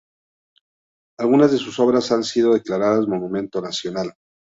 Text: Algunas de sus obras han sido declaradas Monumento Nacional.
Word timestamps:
Algunas 1.19 1.51
de 1.51 1.59
sus 1.59 1.79
obras 1.79 2.11
han 2.11 2.23
sido 2.23 2.55
declaradas 2.55 3.05
Monumento 3.05 3.61
Nacional. 3.61 4.15